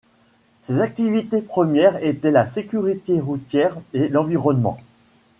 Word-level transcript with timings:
Ses 0.63 0.79
activités 0.79 1.43
premières 1.43 2.03
étaient 2.03 2.31
la 2.31 2.47
sécurité 2.47 3.19
routière 3.19 3.77
et 3.93 4.07
l'environnement. 4.07 4.79